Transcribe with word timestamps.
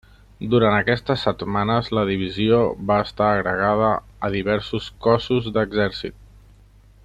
Durant 0.51 0.75
aquestes 0.77 1.25
setmanes 1.27 1.91
la 1.97 2.05
divisió 2.11 2.63
va 2.93 2.97
estar 3.09 3.27
agregada 3.35 3.91
a 4.29 4.33
diversos 4.37 4.89
cossos 5.09 5.53
d'exèrcit. 5.59 6.19